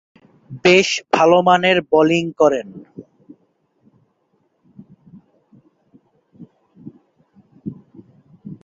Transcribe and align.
বেশ 0.63 0.89
ভালোমানের 1.13 1.77
বোলিং 1.91 2.23
করেন। 2.31 2.67